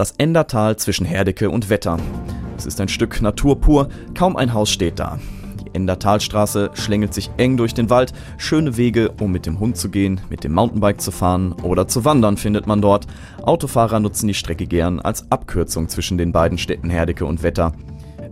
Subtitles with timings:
[0.00, 1.98] Das Endertal zwischen Herdecke und Wetter.
[2.56, 5.18] Es ist ein Stück Natur pur, kaum ein Haus steht da.
[5.62, 8.14] Die Endertalstraße schlängelt sich eng durch den Wald.
[8.38, 12.06] Schöne Wege, um mit dem Hund zu gehen, mit dem Mountainbike zu fahren oder zu
[12.06, 13.06] wandern, findet man dort.
[13.42, 17.74] Autofahrer nutzen die Strecke gern als Abkürzung zwischen den beiden Städten Herdecke und Wetter.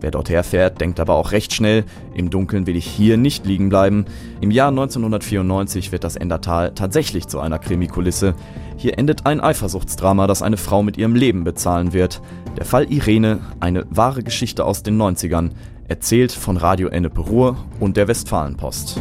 [0.00, 1.84] Wer dorthin fährt, denkt aber auch recht schnell,
[2.14, 4.04] im Dunkeln will ich hier nicht liegen bleiben.
[4.40, 8.34] Im Jahr 1994 wird das Endertal tatsächlich zu einer Krimikulisse.
[8.76, 12.22] Hier endet ein Eifersuchtsdrama, das eine Frau mit ihrem Leben bezahlen wird.
[12.56, 15.50] Der Fall Irene, eine wahre Geschichte aus den 90ern,
[15.88, 19.00] erzählt von Radio Ennepe Ruhr und der Westfalenpost.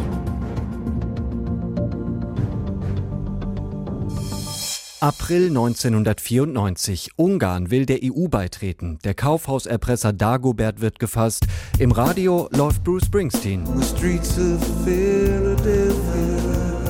[5.00, 7.12] April 1994.
[7.14, 8.98] Ungarn will der EU beitreten.
[9.04, 11.46] Der Kaufhauserpresser Dagobert wird gefasst.
[11.78, 13.62] Im Radio läuft Bruce Springsteen.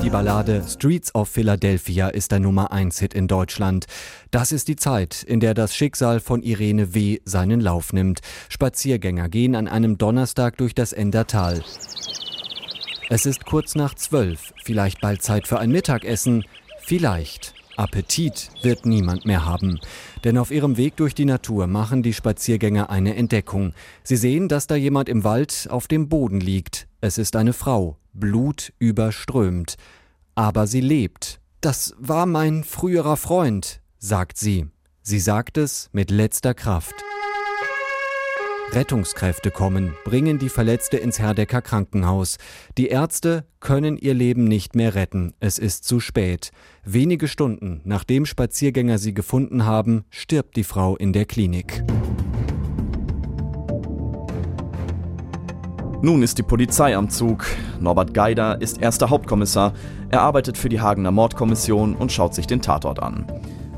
[0.01, 3.85] Die Ballade Streets of Philadelphia ist der Nummer 1 Hit in Deutschland.
[4.31, 7.19] Das ist die Zeit, in der das Schicksal von Irene W.
[7.25, 8.21] seinen Lauf nimmt.
[8.49, 11.61] Spaziergänger gehen an einem Donnerstag durch das Endertal.
[13.11, 16.43] Es ist kurz nach zwölf, vielleicht bald Zeit für ein Mittagessen,
[16.79, 17.58] vielleicht.
[17.79, 19.79] Appetit wird niemand mehr haben.
[20.25, 23.73] Denn auf ihrem Weg durch die Natur machen die Spaziergänger eine Entdeckung.
[24.03, 26.89] Sie sehen, dass da jemand im Wald auf dem Boden liegt.
[26.99, 29.77] Es ist eine Frau, Blut überströmt.
[30.35, 31.39] Aber sie lebt.
[31.61, 34.67] Das war mein früherer Freund, sagt sie.
[35.01, 36.95] Sie sagt es mit letzter Kraft.
[38.71, 42.37] Rettungskräfte kommen, bringen die Verletzte ins Herdecker Krankenhaus.
[42.77, 45.33] Die Ärzte können ihr Leben nicht mehr retten.
[45.39, 46.51] Es ist zu spät.
[46.85, 51.83] Wenige Stunden nachdem Spaziergänger sie gefunden haben, stirbt die Frau in der Klinik.
[56.03, 57.45] Nun ist die Polizei am Zug.
[57.79, 59.73] Norbert Geider ist erster Hauptkommissar.
[60.09, 63.25] Er arbeitet für die Hagener Mordkommission und schaut sich den Tatort an.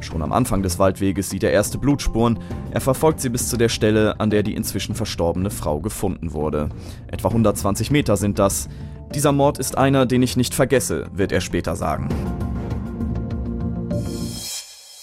[0.01, 2.39] Schon am Anfang des Waldweges sieht er erste Blutspuren.
[2.71, 6.69] Er verfolgt sie bis zu der Stelle, an der die inzwischen verstorbene Frau gefunden wurde.
[7.07, 8.67] Etwa 120 Meter sind das.
[9.13, 12.09] Dieser Mord ist einer, den ich nicht vergesse, wird er später sagen.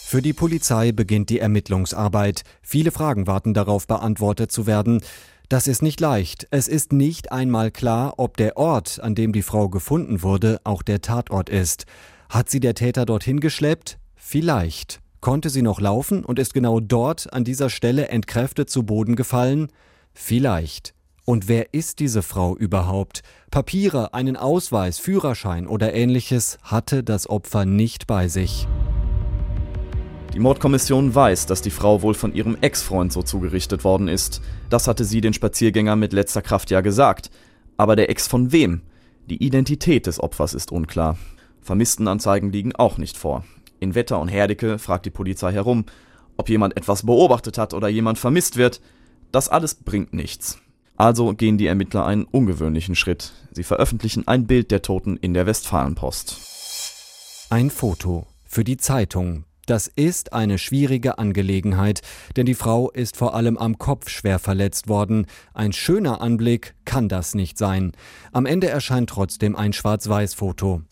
[0.05, 2.43] Für die Polizei beginnt die Ermittlungsarbeit.
[2.63, 5.03] Viele Fragen warten darauf beantwortet zu werden.
[5.51, 6.49] Das ist nicht leicht.
[6.51, 10.83] Es ist nicht einmal klar, ob der Ort, an dem die Frau gefunden wurde, auch
[10.83, 11.85] der Tatort ist.
[12.31, 13.99] Hat sie der Täter dorthin geschleppt?
[14.31, 15.01] Vielleicht.
[15.23, 19.69] Konnte sie noch laufen und ist genau dort an dieser Stelle entkräftet zu Boden gefallen?
[20.13, 20.93] Vielleicht.
[21.25, 23.23] Und wer ist diese Frau überhaupt?
[23.51, 28.69] Papiere, einen Ausweis, Führerschein oder ähnliches hatte das Opfer nicht bei sich.
[30.35, 34.43] Die Mordkommission weiß, dass die Frau wohl von ihrem Ex-Freund so zugerichtet worden ist.
[34.69, 37.31] Das hatte sie den Spaziergänger mit letzter Kraft ja gesagt.
[37.79, 38.83] Aber der Ex von wem?
[39.25, 41.17] Die Identität des Opfers ist unklar.
[41.63, 43.45] Vermisstenanzeigen liegen auch nicht vor.
[43.81, 45.85] In Wetter und Herdecke fragt die Polizei herum,
[46.37, 48.81] ob jemand etwas beobachtet hat oder jemand vermisst wird.
[49.33, 50.59] Das alles bringt nichts.
[50.97, 53.33] Also gehen die Ermittler einen ungewöhnlichen Schritt.
[53.53, 57.47] Sie veröffentlichen ein Bild der Toten in der Westfalenpost.
[57.51, 59.45] Ein Foto für die Zeitung.
[59.67, 62.01] Das ist eine schwierige Angelegenheit,
[62.37, 65.27] denn die Frau ist vor allem am Kopf schwer verletzt worden.
[65.53, 67.93] Ein schöner Anblick kann das nicht sein.
[68.33, 70.83] Am Ende erscheint trotzdem ein Schwarz-Weiß-Foto.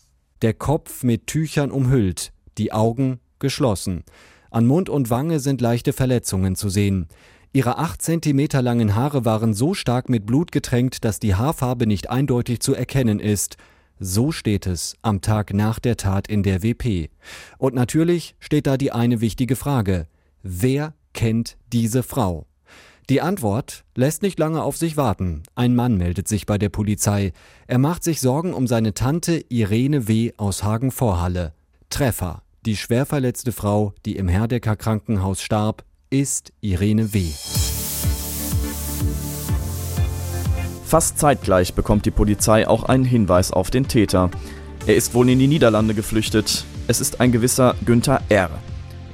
[0.43, 4.03] Der Kopf mit Tüchern umhüllt, die Augen geschlossen.
[4.51, 7.07] An Mund und Wange sind leichte Verletzungen zu sehen.
[7.53, 12.09] Ihre acht Zentimeter langen Haare waren so stark mit Blut getränkt, dass die Haarfarbe nicht
[12.09, 13.57] eindeutig zu erkennen ist.
[13.99, 17.09] So steht es am Tag nach der Tat in der WP.
[17.57, 20.07] Und natürlich steht da die eine wichtige Frage.
[20.43, 22.45] Wer kennt diese Frau?
[23.09, 25.43] Die Antwort lässt nicht lange auf sich warten.
[25.55, 27.31] Ein Mann meldet sich bei der Polizei.
[27.65, 30.33] Er macht sich Sorgen um seine Tante Irene W.
[30.37, 31.53] aus Hagen-Vorhalle.
[31.89, 32.43] Treffer.
[32.65, 37.31] Die schwer verletzte Frau, die im Herdecker Krankenhaus starb, ist Irene W.
[40.85, 44.31] Fast zeitgleich bekommt die Polizei auch einen Hinweis auf den Täter.
[44.85, 46.65] Er ist wohl in die Niederlande geflüchtet.
[46.87, 48.49] Es ist ein gewisser Günther R.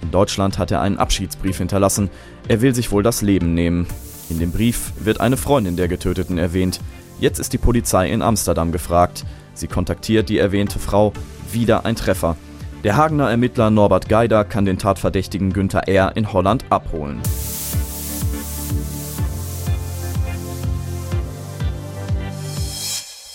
[0.02, 2.10] In Deutschland hat er einen Abschiedsbrief hinterlassen.
[2.48, 3.88] Er will sich wohl das Leben nehmen.
[4.30, 6.80] In dem Brief wird eine Freundin der Getöteten erwähnt.
[7.19, 9.25] Jetzt ist die Polizei in Amsterdam gefragt.
[9.54, 11.13] Sie kontaktiert die erwähnte Frau.
[11.51, 12.38] Wieder ein Treffer.
[12.83, 16.18] Der Hagener Ermittler Norbert Geider kann den Tatverdächtigen Günther R.
[16.18, 17.21] in Holland abholen.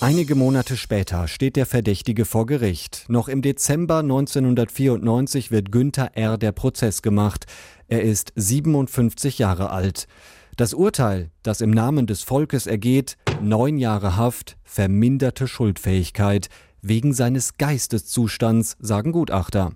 [0.03, 3.07] Einige Monate später steht der Verdächtige vor Gericht.
[3.09, 6.37] Noch im Dezember 1994 wird Günther R.
[6.37, 7.47] der Prozess gemacht.
[7.87, 10.09] Er ist 57 Jahre alt.
[10.59, 16.49] Das Urteil, das im Namen des Volkes ergeht, neun Jahre Haft, verminderte Schuldfähigkeit,
[16.83, 19.73] wegen seines Geisteszustands, sagen Gutachter.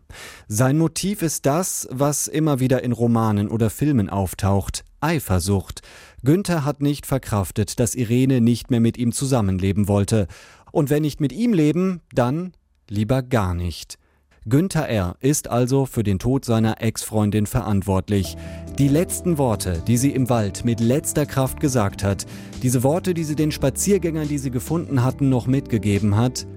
[0.49, 5.83] Sein Motiv ist das, was immer wieder in Romanen oder Filmen auftaucht, Eifersucht.
[6.23, 10.29] Günther hat nicht verkraftet, dass Irene nicht mehr mit ihm zusammenleben wollte.
[10.71, 12.53] Und wenn nicht mit ihm leben, dann
[12.89, 13.99] lieber gar nicht.
[14.45, 15.17] Günther R.
[15.21, 18.37] ist also für den Tod seiner Ex-Freundin verantwortlich.
[18.77, 22.27] Die letzten Worte, die sie im Wald mit letzter Kraft gesagt hat,
[22.61, 26.49] diese Worte, die sie den Spaziergängern, die sie gefunden hatten, noch mitgegeben hat,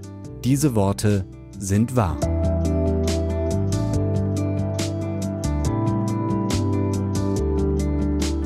[0.45, 1.25] diese Worte
[1.57, 2.17] sind wahr.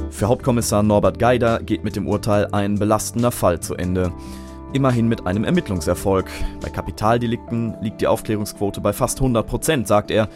[0.09, 4.13] Für Hauptkommissar Norbert Geider geht mit dem Urteil ein belastender Fall zu Ende.
[4.71, 6.29] Immerhin mit einem Ermittlungserfolg.
[6.61, 10.29] Bei Kapitaldelikten liegt die Aufklärungsquote bei fast 100 Prozent, sagt er.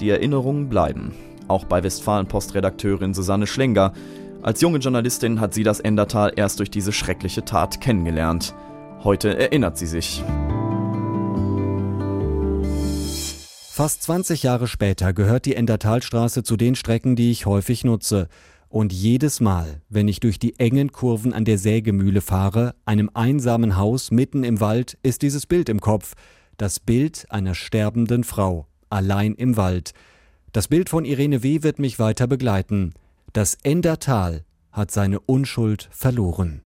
[0.00, 1.12] Die Erinnerungen bleiben.
[1.48, 3.92] Auch bei Westfalen-Post-Redakteurin Susanne Schlenger.
[4.40, 8.54] Als junge Journalistin hat sie das Endertal erst durch diese schreckliche Tat kennengelernt.
[9.04, 10.24] Heute erinnert sie sich.
[13.80, 18.28] Fast 20 Jahre später gehört die Endertalstraße zu den Strecken, die ich häufig nutze.
[18.68, 23.78] Und jedes Mal, wenn ich durch die engen Kurven an der Sägemühle fahre, einem einsamen
[23.78, 26.12] Haus mitten im Wald, ist dieses Bild im Kopf.
[26.58, 29.92] Das Bild einer sterbenden Frau, allein im Wald.
[30.52, 31.62] Das Bild von Irene W.
[31.62, 32.92] wird mich weiter begleiten.
[33.32, 36.60] Das Endertal hat seine Unschuld verloren.